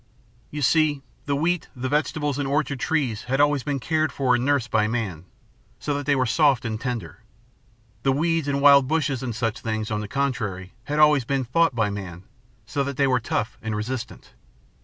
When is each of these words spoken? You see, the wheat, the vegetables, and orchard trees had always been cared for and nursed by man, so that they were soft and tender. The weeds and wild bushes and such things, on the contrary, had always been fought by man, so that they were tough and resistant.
You 0.49 0.63
see, 0.63 1.03
the 1.27 1.35
wheat, 1.35 1.67
the 1.75 1.87
vegetables, 1.87 2.39
and 2.39 2.47
orchard 2.47 2.79
trees 2.79 3.25
had 3.25 3.39
always 3.39 3.61
been 3.61 3.79
cared 3.79 4.11
for 4.11 4.33
and 4.33 4.43
nursed 4.43 4.71
by 4.71 4.87
man, 4.87 5.25
so 5.77 5.93
that 5.93 6.07
they 6.07 6.15
were 6.15 6.25
soft 6.25 6.65
and 6.65 6.81
tender. 6.81 7.19
The 8.01 8.11
weeds 8.11 8.47
and 8.47 8.61
wild 8.61 8.87
bushes 8.87 9.21
and 9.21 9.35
such 9.35 9.59
things, 9.59 9.91
on 9.91 10.01
the 10.01 10.07
contrary, 10.07 10.73
had 10.85 10.97
always 10.97 11.23
been 11.23 11.43
fought 11.43 11.75
by 11.75 11.91
man, 11.91 12.23
so 12.65 12.83
that 12.83 12.97
they 12.97 13.05
were 13.05 13.19
tough 13.19 13.59
and 13.61 13.75
resistant. 13.75 14.31